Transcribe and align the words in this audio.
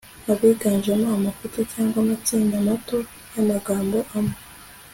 abiganjemo 0.31 1.07
amafoto 1.17 1.57
cyangwa 1.71 1.97
amatsinda 2.03 2.55
mato 2.67 2.97
yamagambo 3.35 3.97
amwe 4.15 4.35